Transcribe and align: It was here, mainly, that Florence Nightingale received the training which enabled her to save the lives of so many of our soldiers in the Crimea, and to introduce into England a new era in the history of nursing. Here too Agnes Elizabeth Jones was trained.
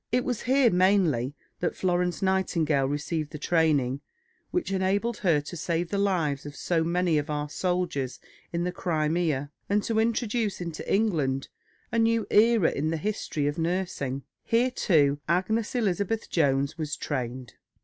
It 0.11 0.25
was 0.25 0.41
here, 0.41 0.71
mainly, 0.71 1.35
that 1.59 1.75
Florence 1.75 2.23
Nightingale 2.23 2.87
received 2.87 3.29
the 3.29 3.37
training 3.37 4.01
which 4.49 4.71
enabled 4.71 5.17
her 5.17 5.39
to 5.41 5.55
save 5.55 5.91
the 5.91 5.99
lives 5.99 6.43
of 6.43 6.55
so 6.55 6.83
many 6.83 7.19
of 7.19 7.29
our 7.29 7.47
soldiers 7.47 8.19
in 8.51 8.63
the 8.63 8.71
Crimea, 8.71 9.51
and 9.69 9.83
to 9.83 9.99
introduce 9.99 10.59
into 10.59 10.91
England 10.91 11.49
a 11.91 11.99
new 11.99 12.25
era 12.31 12.71
in 12.71 12.89
the 12.89 12.97
history 12.97 13.45
of 13.45 13.59
nursing. 13.59 14.23
Here 14.43 14.71
too 14.71 15.19
Agnes 15.29 15.75
Elizabeth 15.75 16.31
Jones 16.31 16.79
was 16.79 16.97
trained. 16.97 17.53